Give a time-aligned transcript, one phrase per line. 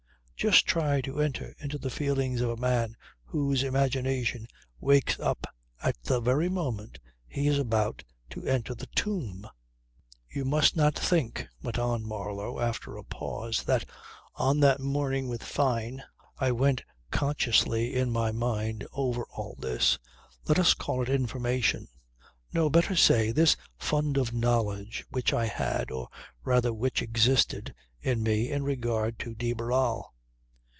[0.41, 4.47] Just try to enter into the feelings of a man whose imagination
[4.79, 5.45] wakes up
[5.83, 9.47] at the very moment he is about to enter the tomb..."
[10.35, 13.85] "You must not think," went on Marlow after a pause, "that
[14.33, 16.01] on that morning with Fyne
[16.39, 16.81] I went
[17.11, 19.99] consciously in my mind over all this,
[20.47, 21.87] let us call it information;
[22.51, 26.07] no, better say, this fund of knowledge which I had, or
[26.43, 30.15] rather which existed, in me in regard to de Barral.